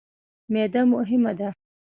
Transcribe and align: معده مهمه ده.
معده 0.51 0.81
مهمه 0.93 1.33
ده. 1.39 1.47